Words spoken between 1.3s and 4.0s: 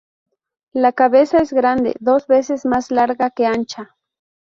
es grande, dos veces más larga que ancha.